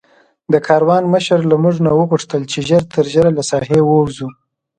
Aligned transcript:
د 0.53 0.53
کاروان 0.67 1.03
مشر 1.13 1.39
له 1.49 1.55
موږ 1.63 1.75
نه 1.85 1.91
وغوښتل 1.99 2.41
چې 2.51 2.59
ژر 2.69 2.83
تر 2.93 3.05
ژره 3.13 3.31
له 3.37 3.43
ساحې 3.51 3.79
ووځو. 3.83 4.27